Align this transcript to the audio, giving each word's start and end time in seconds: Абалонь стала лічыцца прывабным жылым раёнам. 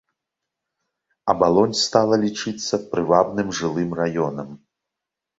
Абалонь 1.33 1.75
стала 1.81 2.15
лічыцца 2.23 2.79
прывабным 2.93 3.47
жылым 3.59 3.93
раёнам. 4.01 4.49